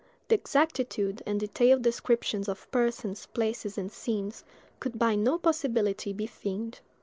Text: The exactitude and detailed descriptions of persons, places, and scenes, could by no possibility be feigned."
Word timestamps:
The 0.29 0.33
exactitude 0.33 1.21
and 1.27 1.39
detailed 1.39 1.83
descriptions 1.83 2.47
of 2.49 2.71
persons, 2.71 3.27
places, 3.27 3.77
and 3.77 3.91
scenes, 3.91 4.43
could 4.79 4.97
by 4.97 5.13
no 5.13 5.37
possibility 5.37 6.11
be 6.11 6.25
feigned." 6.25 6.79